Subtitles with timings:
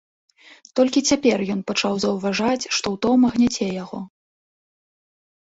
[0.77, 3.99] Толькі цяпер ён пачаў заўважаць, што ўтома гняце яго.